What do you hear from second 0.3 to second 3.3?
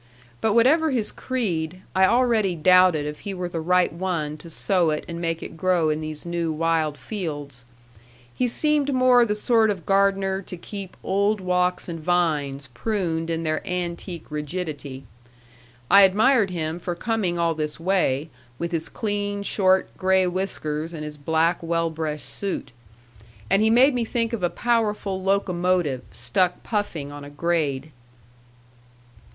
But whatever his creed, I already doubted if